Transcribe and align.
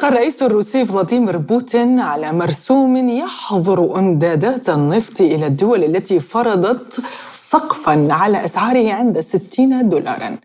صادق 0.00 0.12
الرئيس 0.12 0.42
الروسي 0.42 0.86
فلاديمير 0.86 1.36
بوتين 1.36 2.00
على 2.00 2.32
مرسوم 2.32 2.96
يحظر 2.96 3.98
امدادات 3.98 4.68
النفط 4.68 5.20
إلى 5.20 5.46
الدول 5.46 5.84
التي 5.84 6.20
فرضت 6.20 7.00
سقفا 7.34 8.08
على 8.10 8.44
أسعاره 8.44 8.92
عند 8.92 9.20
60 9.20 9.88
دولارا. 9.88 10.36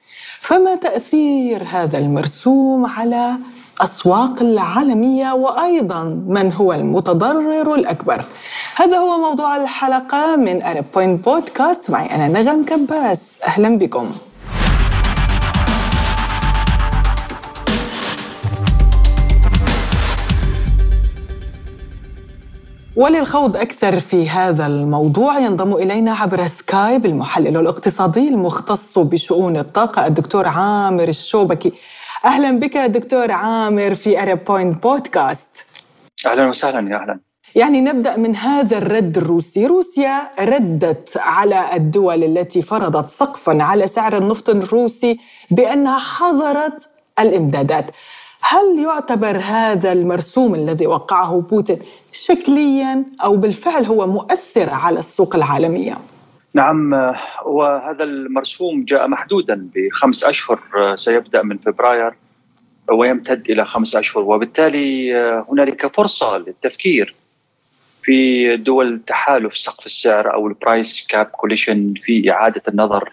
فما 0.41 0.75
تأثير 0.75 1.63
هذا 1.63 1.97
المرسوم 1.97 2.85
على 2.85 3.37
الاسواق 3.77 4.41
العالمية 4.41 5.33
وأيضا 5.33 6.03
من 6.27 6.53
هو 6.53 6.73
المتضرر 6.73 7.75
الأكبر؟ 7.75 8.25
هذا 8.75 8.97
هو 8.97 9.17
موضوع 9.17 9.55
الحلقة 9.55 10.35
من 10.35 10.63
Arab 10.63 10.85
Point 10.93 11.25
بودكاست 11.25 11.91
معي 11.91 12.15
أنا 12.15 12.27
نغم 12.27 12.65
كباس 12.65 13.39
أهلا 13.47 13.77
بكم. 13.77 14.11
وللخوض 22.95 23.57
أكثر 23.57 23.99
في 23.99 24.29
هذا 24.29 24.67
الموضوع 24.67 25.39
ينضم 25.39 25.73
إلينا 25.73 26.11
عبر 26.13 26.47
سكايب 26.47 27.05
المحلل 27.05 27.57
الاقتصادي 27.57 28.29
المختص 28.29 28.99
بشؤون 28.99 29.57
الطاقة 29.57 30.07
الدكتور 30.07 30.47
عامر 30.47 31.07
الشوبكي. 31.07 31.73
أهلا 32.25 32.59
بك 32.59 32.77
دكتور 32.77 33.31
عامر 33.31 33.95
في 33.95 34.21
Arab 34.21 34.43
Point 34.43 34.83
بودكاست 34.83 35.65
أهلا 36.25 36.49
وسهلا 36.49 36.89
يا 36.91 36.97
أهلا. 37.01 37.19
يعني 37.55 37.81
نبدأ 37.81 38.17
من 38.17 38.35
هذا 38.35 38.77
الرد 38.77 39.17
الروسي. 39.17 39.65
روسيا 39.65 40.31
ردت 40.39 41.17
على 41.17 41.75
الدول 41.75 42.23
التي 42.23 42.61
فرضت 42.61 43.09
سقفا 43.09 43.63
على 43.63 43.87
سعر 43.87 44.17
النفط 44.17 44.49
الروسي 44.49 45.19
بأنها 45.51 45.99
حظرت 45.99 46.89
الإمدادات. 47.19 47.85
هل 48.47 48.79
يعتبر 48.83 49.37
هذا 49.37 49.91
المرسوم 49.91 50.55
الذي 50.55 50.87
وقعه 50.87 51.41
بوتين 51.49 51.79
شكليا 52.11 53.05
أو 53.23 53.35
بالفعل 53.35 53.85
هو 53.85 54.07
مؤثر 54.07 54.69
على 54.69 54.99
السوق 54.99 55.35
العالمية؟ 55.35 55.93
نعم 56.53 56.93
وهذا 57.45 58.03
المرسوم 58.03 58.85
جاء 58.85 59.07
محدودا 59.07 59.69
بخمس 59.75 60.23
أشهر 60.23 60.59
سيبدأ 60.95 61.41
من 61.41 61.57
فبراير 61.57 62.13
ويمتد 62.91 63.49
إلى 63.49 63.65
خمس 63.65 63.95
أشهر 63.95 64.23
وبالتالي 64.23 65.15
هنالك 65.49 65.95
فرصة 65.95 66.37
للتفكير 66.37 67.15
في 68.01 68.57
دول 68.57 69.01
تحالف 69.07 69.57
سقف 69.57 69.85
السعر 69.85 70.33
أو 70.33 70.47
ال 70.47 70.57
price 70.57 71.07
cap 71.07 71.25
coalition 71.25 71.93
في 72.03 72.31
إعادة 72.31 72.61
النظر 72.67 73.11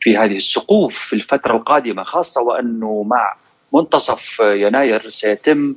في 0.00 0.16
هذه 0.16 0.36
السقوف 0.36 0.98
في 0.98 1.12
الفترة 1.12 1.56
القادمة 1.56 2.02
خاصة 2.02 2.42
وأنه 2.42 3.02
مع 3.06 3.34
منتصف 3.76 4.40
يناير 4.40 5.10
سيتم 5.10 5.74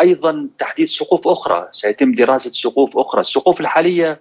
أيضا 0.00 0.48
تحديد 0.58 0.86
سقوف 0.86 1.28
أخرى، 1.28 1.68
سيتم 1.72 2.14
دراسة 2.14 2.50
سقوف 2.50 2.98
أخرى، 2.98 3.20
السقوف 3.20 3.60
الحالية 3.60 4.20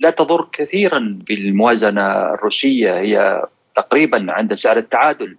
لا 0.00 0.10
تضر 0.10 0.48
كثيرا 0.52 1.18
بالموازنة 1.28 2.34
الروسية 2.34 2.98
هي 2.98 3.44
تقريبا 3.76 4.26
عند 4.32 4.54
سعر 4.54 4.76
التعادل 4.76 5.36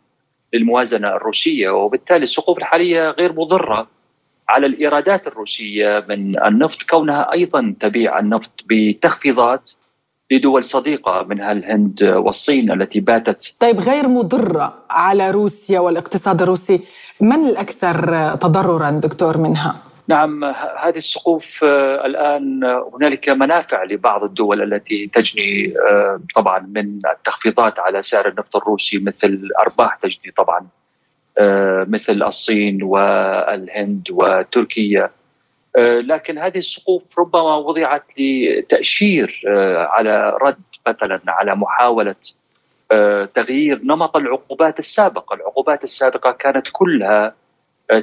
للموازنة 0.53 1.07
الروسية 1.07 1.69
وبالتالي 1.69 2.23
السقوف 2.23 2.57
الحالية 2.57 3.09
غير 3.09 3.33
مضرة 3.33 3.87
على 4.49 4.65
الإيرادات 4.65 5.27
الروسية 5.27 6.05
من 6.09 6.43
النفط 6.43 6.83
كونها 6.83 7.31
أيضا 7.31 7.75
تبيع 7.79 8.19
النفط 8.19 8.51
بتخفيضات 8.65 9.71
لدول 10.31 10.63
صديقة 10.63 11.23
منها 11.29 11.51
الهند 11.51 12.03
والصين 12.03 12.71
التي 12.71 12.99
باتت 12.99 13.55
طيب 13.59 13.79
غير 13.79 14.07
مضرة 14.07 14.73
على 14.91 15.31
روسيا 15.31 15.79
والاقتصاد 15.79 16.41
الروسي 16.41 16.81
من 17.21 17.45
الأكثر 17.49 17.95
تضررا 18.35 18.91
دكتور 18.91 19.37
منها؟ 19.37 19.75
نعم 20.07 20.43
هذه 20.83 20.97
السقوف 20.97 21.63
الآن 22.05 22.63
هنالك 22.93 23.29
منافع 23.29 23.83
لبعض 23.83 24.23
الدول 24.23 24.73
التي 24.73 25.07
تجني 25.13 25.73
طبعا 26.35 26.59
من 26.59 27.01
التخفيضات 27.05 27.79
على 27.79 28.01
سعر 28.01 28.27
النفط 28.27 28.55
الروسي 28.55 28.99
مثل 28.99 29.49
أرباح 29.59 29.95
تجني 29.95 30.31
طبعا 30.31 30.67
مثل 31.87 32.23
الصين 32.23 32.83
والهند 32.83 34.07
وتركيا 34.11 35.09
لكن 35.77 36.37
هذه 36.37 36.57
السقوف 36.57 37.03
ربما 37.19 37.55
وضعت 37.55 38.03
لتأشير 38.17 39.41
على 39.77 40.37
رد 40.41 40.63
مثلا 40.87 41.21
على 41.27 41.55
محاولة 41.55 42.15
تغيير 43.33 43.81
نمط 43.83 44.17
العقوبات 44.17 44.79
السابقة، 44.79 45.33
العقوبات 45.33 45.83
السابقة 45.83 46.31
كانت 46.31 46.67
كلها 46.71 47.35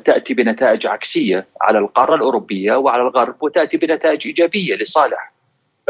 تأتي 0.05 0.35
بنتائج 0.35 0.87
عكسية 0.87 1.47
على 1.61 1.79
القارة 1.79 2.15
الأوروبية 2.15 2.77
وعلى 2.77 3.03
الغرب 3.03 3.35
وتأتي 3.41 3.77
بنتائج 3.77 4.27
إيجابية 4.27 4.77
لصالح 4.77 5.33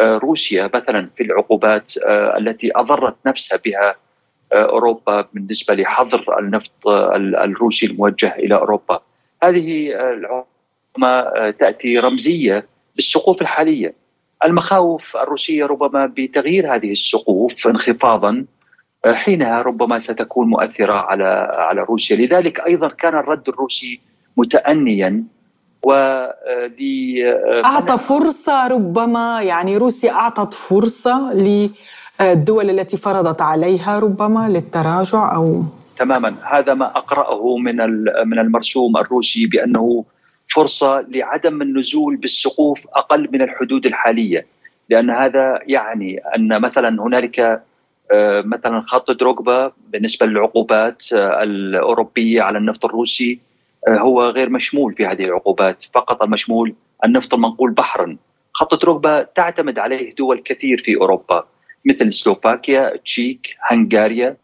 روسيا 0.00 0.70
مثلا 0.74 1.10
في 1.16 1.22
العقوبات 1.22 1.92
التي 2.38 2.70
أضرت 2.76 3.16
نفسها 3.26 3.58
بها 3.64 3.96
أوروبا 4.52 5.28
بالنسبة 5.32 5.74
لحظر 5.74 6.38
النفط 6.38 6.88
الروسي 6.88 7.86
الموجه 7.86 8.34
إلى 8.34 8.54
أوروبا. 8.54 9.02
هذه 9.42 9.92
العقوبه 10.98 11.50
تأتي 11.50 11.98
رمزية 11.98 12.66
بالسقوف 12.96 13.42
الحالية. 13.42 13.94
المخاوف 14.44 15.16
الروسية 15.16 15.66
ربما 15.66 16.06
بتغيير 16.16 16.74
هذه 16.74 16.92
السقوف 16.92 17.66
انخفاضا 17.66 18.44
حينها 19.06 19.62
ربما 19.62 19.98
ستكون 19.98 20.48
مؤثرة 20.48 20.92
على 20.92 21.48
على 21.52 21.82
روسيا، 21.82 22.16
لذلك 22.16 22.60
أيضا 22.60 22.88
كان 22.88 23.14
الرد 23.14 23.48
الروسي 23.48 24.00
متأنيا 24.36 25.24
و 25.82 25.92
أعطى 27.64 27.98
فرصة 27.98 28.66
ربما 28.68 29.42
يعني 29.42 29.76
روسيا 29.76 30.12
أعطت 30.12 30.54
فرصة 30.54 31.34
للدول 31.34 32.70
التي 32.70 32.96
فرضت 32.96 33.42
عليها 33.42 33.98
ربما 33.98 34.48
للتراجع 34.48 35.34
أو 35.36 35.62
تماما 35.98 36.34
هذا 36.42 36.74
ما 36.74 36.86
أقرأه 36.96 37.56
من 37.56 37.76
من 38.26 38.38
المرسوم 38.38 38.96
الروسي 38.96 39.46
بأنه 39.46 40.04
فرصة 40.54 41.00
لعدم 41.08 41.62
النزول 41.62 42.16
بالسقوف 42.16 42.86
أقل 42.94 43.28
من 43.32 43.42
الحدود 43.42 43.86
الحالية. 43.86 44.46
لأن 44.90 45.10
هذا 45.10 45.58
يعني 45.66 46.18
أن 46.36 46.60
مثلا 46.60 47.02
هنالك 47.02 47.62
مثلا 48.44 48.80
خط 48.86 49.10
دروغبا 49.10 49.72
بالنسبة 49.88 50.26
للعقوبات 50.26 51.02
الأوروبية 51.12 52.42
على 52.42 52.58
النفط 52.58 52.84
الروسي 52.84 53.38
هو 53.88 54.28
غير 54.28 54.50
مشمول 54.50 54.94
في 54.94 55.06
هذه 55.06 55.24
العقوبات. 55.24 55.84
فقط 55.94 56.22
المشمول 56.22 56.74
النفط 57.04 57.34
المنقول 57.34 57.70
بحرا. 57.70 58.16
خط 58.52 58.74
دروغبا 58.82 59.22
تعتمد 59.22 59.78
عليه 59.78 60.14
دول 60.14 60.38
كثير 60.38 60.82
في 60.84 60.96
أوروبا 60.96 61.44
مثل 61.84 62.12
سلوفاكيا 62.12 62.96
تشيك 62.96 63.56
هنغاريا 63.60 64.36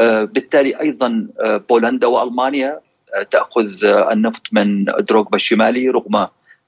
بالتالي 0.00 0.80
أيضا 0.80 1.28
بولندا 1.68 2.06
وألمانيا. 2.06 2.80
تأخذ 3.30 3.84
النفط 3.84 4.42
من 4.52 4.84
دروغبا 4.84 5.36
الشمالي 5.36 5.88
رغم 5.88 6.26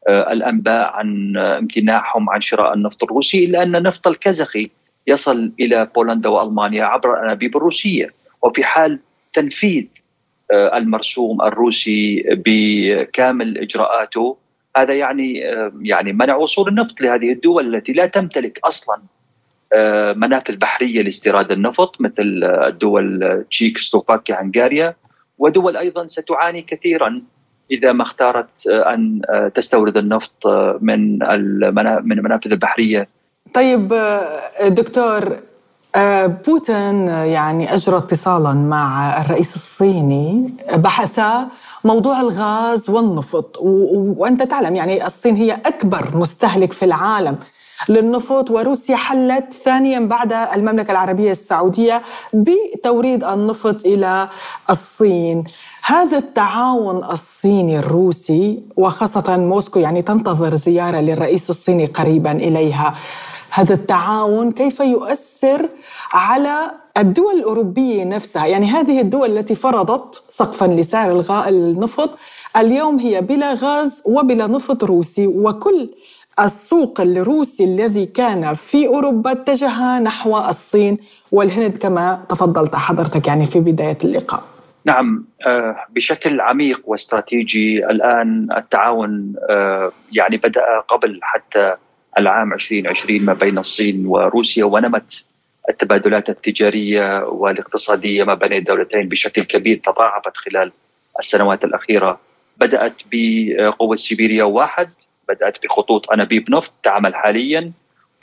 الأنباء 0.08 0.92
عن 0.92 1.36
امتناعهم 1.36 2.30
عن 2.30 2.40
شراء 2.40 2.74
النفط 2.74 3.04
الروسي 3.04 3.44
إلا 3.44 3.62
أن 3.62 3.76
النفط 3.76 4.06
الكازاخي 4.08 4.70
يصل 5.06 5.52
إلى 5.60 5.88
بولندا 5.94 6.28
وألمانيا 6.28 6.84
عبر 6.84 7.14
الانابيب 7.14 7.56
الروسية. 7.56 8.10
وفي 8.42 8.64
حال 8.64 8.98
تنفيذ 9.32 9.86
المرسوم 10.52 11.42
الروسي 11.42 12.24
بكامل 12.28 13.58
إجراءاته 13.58 14.36
هذا 14.76 14.94
يعني 14.94 15.34
يعني 15.82 16.12
منع 16.12 16.36
وصول 16.36 16.68
النفط 16.68 17.00
لهذه 17.00 17.32
الدول 17.32 17.74
التي 17.74 17.92
لا 17.92 18.06
تمتلك 18.06 18.58
أصلا 18.64 18.98
منافذ 20.16 20.56
بحرية 20.56 21.02
لاستيراد 21.02 21.52
النفط 21.52 22.00
مثل 22.00 22.40
الدول 22.44 23.44
تشيك 23.50 23.78
سلوفاكيا 23.78 24.42
هنغاريا. 24.42 24.94
ودول 25.42 25.76
أيضا 25.76 26.06
ستعاني 26.06 26.62
كثيرا 26.62 27.22
إذا 27.70 27.92
ما 27.92 28.02
اختارت 28.02 28.66
أن 28.66 29.20
تستورد 29.54 29.96
النفط 29.96 30.46
من 30.80 31.18
من 32.06 32.18
المنافذ 32.18 32.52
البحرية. 32.52 33.08
طيب 33.54 33.94
دكتور 34.66 35.36
بوتين 36.46 37.08
يعني 37.08 37.74
أجرى 37.74 37.96
اتصالا 37.96 38.52
مع 38.54 39.20
الرئيس 39.20 39.54
الصيني 39.54 40.54
بحثا 40.74 41.48
موضوع 41.84 42.20
الغاز 42.20 42.90
والنفط 42.90 43.56
وأنت 44.16 44.42
تعلم 44.42 44.76
يعني 44.76 45.06
الصين 45.06 45.36
هي 45.36 45.52
أكبر 45.52 46.16
مستهلك 46.16 46.72
في 46.72 46.84
العالم. 46.84 47.36
للنفط 47.88 48.50
وروسيا 48.50 48.96
حلت 48.96 49.52
ثانيا 49.64 50.00
بعد 50.00 50.32
المملكة 50.32 50.90
العربية 50.90 51.32
السعودية 51.32 52.02
بتوريد 52.34 53.24
النفط 53.24 53.86
إلى 53.86 54.28
الصين. 54.70 55.44
هذا 55.84 56.18
التعاون 56.18 57.04
الصيني 57.04 57.78
الروسي 57.78 58.62
وخاصة 58.76 59.36
موسكو 59.36 59.78
يعني 59.78 60.02
تنتظر 60.02 60.54
زيارة 60.54 61.00
للرئيس 61.00 61.50
الصيني 61.50 61.86
قريبا 61.86 62.32
إليها. 62.32 62.94
هذا 63.50 63.74
التعاون 63.74 64.52
كيف 64.52 64.80
يؤثر 64.80 65.68
على 66.12 66.70
الدول 66.98 67.34
الأوروبية 67.34 68.04
نفسها؟ 68.04 68.46
يعني 68.46 68.66
هذه 68.66 69.00
الدول 69.00 69.38
التي 69.38 69.54
فرضت 69.54 70.22
سقفا 70.28 70.64
لسعر 70.64 71.24
النفط 71.48 72.10
اليوم 72.56 72.98
هي 72.98 73.20
بلا 73.20 73.54
غاز 73.54 74.02
وبلا 74.06 74.46
نفط 74.46 74.84
روسي 74.84 75.26
وكل 75.26 75.90
السوق 76.40 77.00
الروسي 77.00 77.64
الذي 77.64 78.06
كان 78.06 78.54
في 78.54 78.86
أوروبا 78.86 79.32
اتجه 79.32 79.98
نحو 79.98 80.38
الصين 80.38 80.98
والهند 81.32 81.78
كما 81.78 82.24
تفضلت 82.28 82.74
حضرتك 82.74 83.28
يعني 83.28 83.46
في 83.46 83.60
بداية 83.60 83.98
اللقاء. 84.04 84.42
نعم 84.84 85.24
آه، 85.46 85.76
بشكل 85.90 86.40
عميق 86.40 86.80
واستراتيجي 86.84 87.86
الآن 87.86 88.48
التعاون 88.56 89.34
آه، 89.50 89.92
يعني 90.12 90.36
بدأ 90.36 90.64
قبل 90.88 91.20
حتى 91.22 91.74
العام 92.18 92.52
2020 92.52 93.24
ما 93.24 93.32
بين 93.32 93.58
الصين 93.58 94.06
وروسيا 94.06 94.64
ونمت 94.64 95.24
التبادلات 95.68 96.28
التجارية 96.28 97.22
والاقتصادية 97.22 98.24
ما 98.24 98.34
بين 98.34 98.52
الدولتين 98.52 99.08
بشكل 99.08 99.42
كبير 99.42 99.80
تضاعفت 99.84 100.36
خلال 100.36 100.72
السنوات 101.18 101.64
الأخيرة 101.64 102.20
بدأت 102.56 103.02
بقوة 103.12 103.96
سيبيريا 103.96 104.44
واحد 104.44 104.88
بدأت 105.28 105.64
بخطوط 105.64 106.10
انابيب 106.10 106.50
نفط 106.50 106.72
تعمل 106.82 107.14
حاليا 107.14 107.72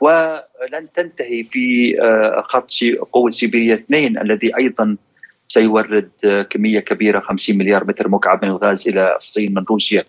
ولن 0.01 0.88
تنتهي 0.96 1.44
في 1.44 1.96
آه، 2.01 2.42
خط 2.42 2.69
قوة 3.12 3.30
سيبيريا 3.30 3.75
اثنين 3.75 4.18
الذي 4.18 4.57
أيضا 4.57 4.98
سيورد 5.48 6.12
كمية 6.50 6.80
كبيرة 6.80 7.19
50 7.19 7.57
مليار 7.57 7.84
متر 7.84 8.07
مكعب 8.07 8.46
من 8.46 8.51
الغاز 8.51 8.88
إلى 8.88 9.16
الصين 9.16 9.54
من 9.54 9.63
روسيا. 9.69 10.04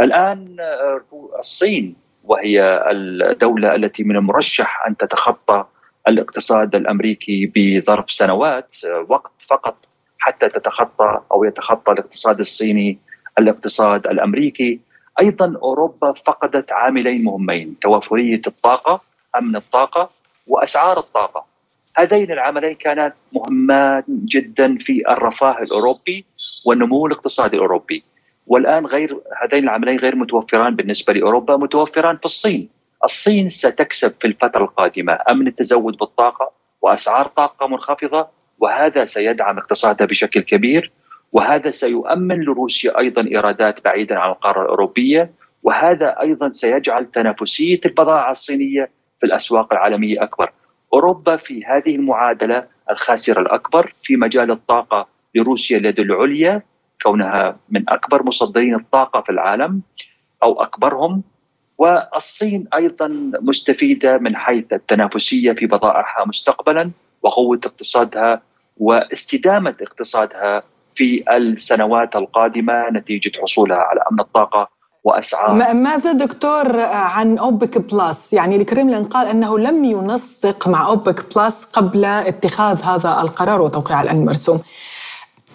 الآن 0.00 0.56
آه، 0.60 1.00
الصين 1.38 1.96
وهي 2.24 2.84
الدولة 2.90 3.74
التي 3.74 4.04
من 4.04 4.16
المرشح 4.16 4.86
أن 4.86 4.96
تتخطى 4.96 5.64
الاقتصاد 6.08 6.74
الأمريكي 6.74 7.52
بظرف 7.54 8.10
سنوات 8.10 8.74
آه، 8.84 9.06
وقت 9.08 9.32
فقط 9.48 9.76
حتى 10.18 10.48
تتخطى 10.48 11.20
أو 11.32 11.44
يتخطى 11.44 11.92
الاقتصاد 11.92 12.38
الصيني 12.38 12.98
الاقتصاد 13.38 14.06
الأمريكي 14.06 14.80
أيضا 15.20 15.58
أوروبا 15.62 16.12
فقدت 16.12 16.72
عاملين 16.72 17.24
مهمين 17.24 17.78
توافرية 17.80 18.40
الطاقة 18.46 19.00
أمن 19.38 19.56
الطاقة 19.56 20.10
وأسعار 20.46 20.98
الطاقة. 20.98 21.44
هذين 21.96 22.32
العاملين 22.32 22.74
كانت 22.74 23.14
مهمات 23.32 24.04
جدا 24.08 24.78
في 24.78 25.02
الرفاه 25.08 25.62
الأوروبي 25.62 26.24
والنمو 26.66 27.06
الاقتصادي 27.06 27.56
الأوروبي. 27.56 28.04
والآن 28.46 28.86
غير 28.86 29.20
هذين 29.42 29.64
العاملين 29.64 29.98
غير 29.98 30.16
متوفران 30.16 30.76
بالنسبة 30.76 31.12
لأوروبا 31.12 31.56
متوفران 31.56 32.16
في 32.16 32.24
الصين. 32.24 32.68
الصين 33.04 33.48
ستكسب 33.48 34.14
في 34.20 34.26
الفترة 34.26 34.64
القادمة 34.64 35.18
أمن 35.30 35.46
التزود 35.46 35.96
بالطاقة 35.96 36.52
وأسعار 36.82 37.26
طاقة 37.26 37.66
منخفضة 37.66 38.28
وهذا 38.58 39.04
سيدعم 39.04 39.58
اقتصادها 39.58 40.06
بشكل 40.06 40.40
كبير. 40.40 40.92
وهذا 41.32 41.70
سيؤمن 41.70 42.40
لروسيا 42.40 42.98
أيضا 42.98 43.22
إيرادات 43.22 43.84
بعيدا 43.84 44.18
عن 44.18 44.30
القارة 44.30 44.62
الأوروبية 44.62 45.30
وهذا 45.62 46.20
أيضا 46.20 46.52
سيجعل 46.52 47.06
تنافسية 47.06 47.80
البضائع 47.86 48.30
الصينية 48.30 48.90
في 49.20 49.26
الأسواق 49.26 49.72
العالمية 49.72 50.22
أكبر. 50.22 50.52
أوروبا 50.94 51.36
في 51.36 51.64
هذه 51.64 51.96
المعادلة 51.96 52.64
الخاسرة 52.90 53.40
الأكبر 53.40 53.94
في 54.02 54.16
مجال 54.16 54.50
الطاقة 54.50 55.08
لروسيا 55.34 55.78
اليد 55.78 56.00
العليا 56.00 56.62
كونها 57.02 57.56
من 57.68 57.84
أكبر 57.88 58.22
مصدرين 58.22 58.74
الطاقة 58.74 59.20
في 59.20 59.30
العالم 59.30 59.82
أو 60.42 60.62
أكبرهم 60.62 61.22
والصين 61.78 62.68
أيضا 62.74 63.08
مستفيدة 63.40 64.18
من 64.18 64.36
حيث 64.36 64.72
التنافسية 64.72 65.52
في 65.52 65.66
بضائعها 65.66 66.24
مستقبلا 66.26 66.90
وقوة 67.22 67.60
اقتصادها 67.64 68.42
واستدامة 68.76 69.74
اقتصادها 69.80 70.62
في 70.96 71.24
السنوات 71.36 72.16
القادمة 72.16 72.90
نتيجة 72.90 73.32
حصولها 73.42 73.76
على 73.76 74.00
أمن 74.12 74.20
الطاقة 74.20 74.68
واسعار 75.04 75.74
ماذا 75.74 76.12
دكتور 76.12 76.80
عن 76.80 77.38
أوبك 77.38 77.78
بلس؟ 77.78 78.32
يعني 78.32 78.56
الكريملين 78.56 79.04
قال 79.04 79.26
أنه 79.26 79.58
لم 79.58 79.84
ينسق 79.84 80.68
مع 80.68 80.86
أوبك 80.86 81.36
بلس 81.36 81.64
قبل 81.64 82.04
اتخاذ 82.04 82.82
هذا 82.82 83.20
القرار 83.20 83.62
وتوقيع 83.62 84.02
الان 84.02 84.16
المرسوم. 84.16 84.60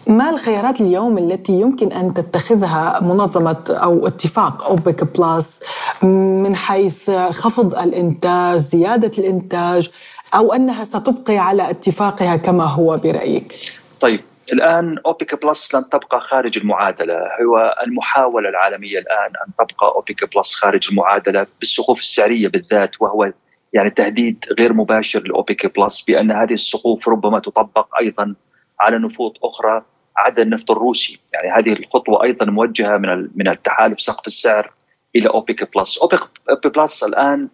ما 0.08 0.30
الخيارات 0.30 0.82
اليوم 0.82 1.18
التي 1.18 1.54
يمكن 1.54 1.92
أن 1.92 2.14
تتخذها 2.14 3.00
منظمة 3.02 3.64
أو 3.70 4.08
اتفاق 4.08 4.66
أوبك 4.66 5.20
بلس 5.20 5.60
من 6.04 6.56
حيث 6.56 7.12
خفض 7.12 7.76
الإنتاج، 7.76 8.58
زيادة 8.60 9.12
الإنتاج 9.18 9.92
أو 10.36 10.54
أنها 10.54 10.84
ستبقي 10.84 11.38
على 11.38 11.70
اتفاقها 11.70 12.36
كما 12.36 12.64
هو 12.64 12.98
برأيك؟ 12.98 13.60
طيب 14.02 14.22
الآن 14.54 14.98
أوبك 15.06 15.46
بلس 15.46 15.76
لن 15.76 15.90
تبقى 15.90 16.22
خارج 16.22 16.58
المعادلة. 16.58 17.16
هو 17.42 17.76
المحاولة 17.84 18.50
العالمية 18.50 19.00
الآن 19.00 19.32
أن 19.48 19.54
تبقى 19.68 19.88
اوبيك 19.96 20.36
بلس 20.36 20.56
خارج 20.56 20.88
المعادلة 20.92 21.48
بالسقوف 21.60 22.00
السعرية 22.00 22.48
بالذات 22.48 23.02
وهو 23.02 23.34
يعني 23.74 23.90
تهديد 23.90 24.46
غير 24.60 24.74
مباشر 24.74 25.20
لاوبيك 25.20 25.80
بلس 25.80 26.06
بأن 26.06 26.32
هذه 26.32 26.54
السقوف 26.54 27.08
ربما 27.10 27.40
تطبق 27.40 27.88
أيضا 28.00 28.36
على 28.80 28.98
نفوط 28.98 29.32
أخرى. 29.44 29.84
عدا 30.18 30.42
النفط 30.42 30.72
الروسي 30.72 31.20
يعني 31.34 31.50
هذه 31.52 31.74
الخطوة 31.80 32.24
أيضا 32.24 32.46
موجهة 32.46 32.98
من 32.98 33.28
من 33.36 33.48
التحالف 33.48 34.02
سقف 34.02 34.28
السعر 34.28 34.72
إلى 35.16 35.30
اوبيك 35.30 35.78
بلس. 35.78 35.98
اوبيك 35.98 36.78
بلس 36.78 37.04
الآن 37.04 37.48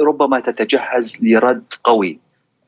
ربما 0.00 0.40
تتجهز 0.40 1.24
لرد 1.24 1.64
قوي 1.84 2.18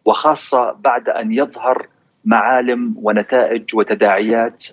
وخاصة 0.04 0.72
بعد 0.72 1.08
أن 1.08 1.32
يظهر 1.32 1.88
معالم 2.24 2.94
ونتائج 2.96 3.74
وتداعيات 3.74 4.64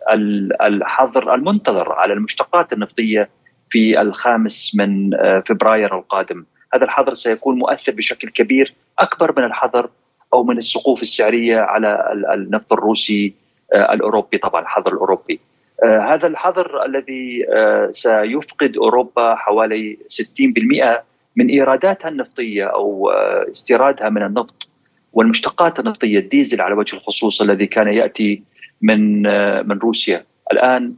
الحظر 0.61 1.35
المنتظر 1.35 1.91
على 1.93 2.13
المشتقات 2.13 2.73
النفطية 2.73 3.29
في 3.69 4.01
الخامس 4.01 4.75
من 4.75 5.13
آه، 5.13 5.43
فبراير 5.47 5.97
القادم. 5.97 6.45
هذا 6.73 6.83
الحظر 6.83 7.13
سيكون 7.13 7.57
مؤثر 7.57 7.91
بشكل 7.91 8.29
كبير 8.29 8.73
أكبر 8.99 9.33
من 9.37 9.43
الحظر 9.43 9.89
أو 10.33 10.43
من 10.43 10.57
السقوف 10.57 11.01
السعرية 11.01 11.59
على 11.59 12.13
النفط 12.33 12.73
الروسي 12.73 13.33
آه، 13.73 13.93
الأوروبي 13.93 14.37
طبعا 14.37 14.61
الحظر 14.61 14.93
الأوروبي. 14.93 15.39
آه، 15.83 15.99
هذا 15.99 16.27
الحظر 16.27 16.85
الذي 16.85 17.45
سيفقد 17.91 18.77
أوروبا 18.77 19.35
حوالي 19.35 19.97
60% 20.07 21.03
من 21.35 21.49
إيراداتها 21.49 22.09
النفطية 22.09 22.65
أو 22.65 23.09
استيرادها 23.51 24.09
من 24.09 24.23
النفط 24.23 24.71
والمشتقات 25.15 25.79
النفطيه 25.79 26.19
الديزل 26.19 26.61
على 26.61 26.73
وجه 26.73 26.95
الخصوص 26.95 27.41
الذي 27.41 27.67
كان 27.67 27.87
يأتي 27.87 28.43
من 28.81 29.27
آه، 29.27 29.61
من 29.61 29.79
روسيا. 29.79 30.25
الآن 30.51 30.93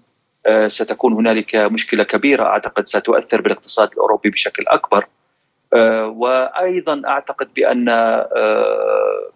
آه، 0.46 0.68
ستكون 0.68 1.14
هنالك 1.14 1.56
مشكلة 1.56 2.04
كبيرة. 2.04 2.44
أعتقد 2.44 2.88
ستؤثر 2.88 3.42
بالاقتصاد 3.42 3.92
الأوروبي 3.92 4.30
بشكل 4.30 4.64
أكبر. 4.68 5.08
آه، 5.74 6.08
وأيضا 6.08 7.02
أعتقد 7.08 7.48
بأن 7.56 7.86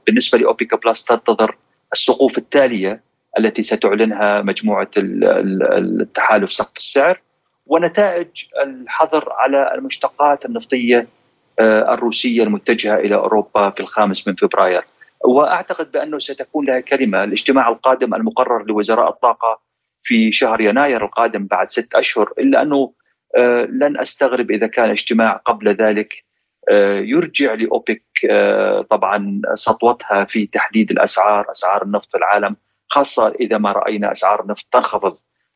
بالنسبة 0.07 0.37
لاوبيك 0.37 0.85
بلس 0.85 1.05
تنتظر 1.05 1.55
السقوف 1.93 2.37
التالية 2.37 3.01
التي 3.39 3.61
ستعلنها 3.61 4.41
مجموعة 4.41 4.89
التحالف 4.97 6.53
سقف 6.53 6.77
السعر. 6.77 7.21
ونتائج 7.67 8.27
الحظر 8.63 9.31
على 9.31 9.75
المشتقات 9.75 10.45
النفطية 10.45 11.07
آه، 11.61 11.93
الروسية 11.93 12.43
المتجهة 12.43 12.95
إلى 12.95 13.15
أوروبا 13.15 13.69
في 13.69 13.79
الخامس 13.79 14.27
من 14.27 14.35
فبراير. 14.35 14.83
وأعتقد 15.25 15.91
بأنه 15.91 16.19
ستكون 16.19 16.65
لها 16.65 16.79
كلمة. 16.79 17.23
الاجتماع 17.23 17.69
القادم 17.69 18.15
المقرر 18.15 18.65
لوزراء 18.65 19.09
الطاقة 19.09 19.59
في 20.03 20.31
شهر 20.31 20.61
يناير 20.61 21.05
القادم 21.05 21.45
بعد 21.45 21.69
ست 21.69 21.95
أشهر 21.95 22.33
إلا 22.39 22.61
أنه 22.61 22.93
آه، 23.37 23.65
لن 23.65 23.99
أستغرب 23.99 24.51
إذا 24.51 24.67
كان 24.67 24.89
اجتماع 24.89 25.33
قبل 25.45 25.69
ذلك 25.69 26.23
آه، 26.69 26.99
يرجع 26.99 27.53
لأوبك 27.53 28.03
طبعا 28.89 29.41
سطوتها 29.53 30.25
في 30.25 30.47
تحديد 30.47 30.91
الأسعار 30.91 31.51
أسعار 31.51 31.83
النفط 31.83 32.11
في 32.11 32.17
العالم 32.17 32.55
خاصة 32.91 33.27
إذا 33.39 33.57
ما 33.57 33.71
رأينا 33.71 34.11
أسعار 34.11 34.41
النفط 34.41 34.65
تنخفض. 34.71 35.13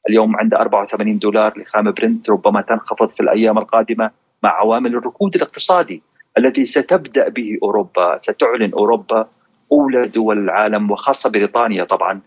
اليوم 0.10 0.36
عند 0.36 0.54
84 0.54 1.20
دولار 1.20 1.60
لخام 1.60 1.92
برنت 1.92 2.30
ربما 2.30 2.62
تنخفض 2.62 3.10
في 3.10 3.20
الأيام 3.20 3.58
القادمة. 3.58 4.12
مع 4.46 4.52
عوامل 4.60 4.96
الركود 4.96 5.36
الاقتصادي 5.36 6.02
الذي 6.38 6.66
ستبدأ 6.66 7.30
به 7.30 7.58
أوروبا 7.64 8.20
ستعلن 8.22 8.72
أوروبا 8.74 9.28
أولى 9.72 10.08
دول 10.08 10.38
العالم 10.38 10.92
وخاصة 10.92 11.30
بريطانيا 11.30 11.84
طبعا 11.84 12.20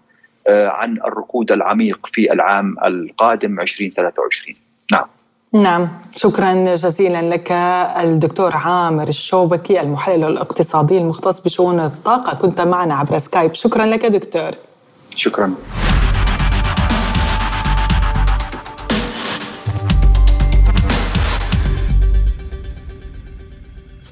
آه، 0.48 0.68
عن 0.68 0.96
الركود 0.96 1.52
العميق 1.52 1.98
في 2.12 2.32
العام 2.32 2.76
القادم 2.84 3.60
2023 3.60 4.56
نعم. 4.92 5.06
نعم. 5.52 5.88
شكرا 6.12 6.74
جزيلا 6.74 7.22
لك 7.34 7.52
الدكتور 8.04 8.52
عامر 8.54 9.08
الشوبكي 9.08 9.80
المحلل 9.80 10.24
الاقتصادي 10.24 10.98
المختص 10.98 11.40
بشؤون 11.44 11.80
الطاقة. 11.80 12.36
كنت 12.36 12.60
معنا 12.60 12.94
عبر 12.94 13.18
سكايب. 13.18 13.54
شكرا 13.54 13.86
لك 13.86 14.06
دكتور. 14.06 14.50
شكرا. 15.16 15.54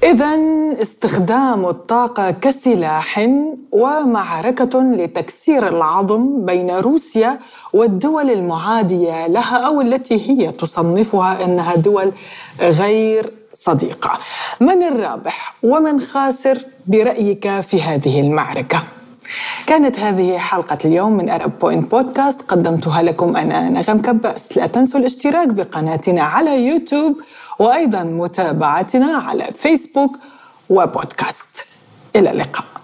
إذا 0.07 0.39
استخدام 0.81 1.65
الطاقة 1.65 2.31
كسلاح 2.31 3.29
ومعركة 3.71 4.81
لتكسير 4.81 5.67
العظم 5.67 6.45
بين 6.45 6.71
روسيا 6.71 7.39
والدول 7.73 8.29
المعادية 8.29 9.27
لها 9.27 9.57
أو 9.57 9.81
التي 9.81 10.29
هي 10.29 10.51
تصنفها 10.51 11.45
أنها 11.45 11.75
دول 11.75 12.11
غير 12.59 13.33
صديقة. 13.53 14.11
من 14.59 14.83
الرابح 14.83 15.55
ومن 15.63 15.99
خاسر 15.99 16.65
برأيك 16.87 17.59
في 17.59 17.81
هذه 17.81 18.21
المعركة؟ 18.21 18.83
كانت 19.67 19.99
هذه 19.99 20.37
حلقة 20.37 20.77
اليوم 20.85 21.11
من 21.11 21.29
أرب 21.29 21.59
بوينت 21.59 21.91
بودكاست 21.91 22.41
قدمتها 22.41 23.01
لكم 23.01 23.37
أنا 23.37 23.69
نغم 23.69 24.01
كباس 24.01 24.57
لا 24.57 24.67
تنسوا 24.67 24.99
الاشتراك 24.99 25.47
بقناتنا 25.47 26.21
على 26.21 26.67
يوتيوب 26.67 27.17
وأيضا 27.59 28.03
متابعتنا 28.03 29.17
على 29.17 29.43
فيسبوك 29.43 30.17
وبودكاست. 30.69 31.65
إلى 32.15 32.31
اللقاء. 32.31 32.76